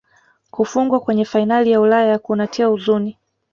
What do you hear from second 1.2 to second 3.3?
fainali ya ulaya kunatia uzuni